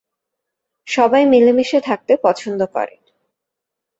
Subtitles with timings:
[0.87, 2.95] সবাই মিলেমিশে থাকতে পছন্দ করে।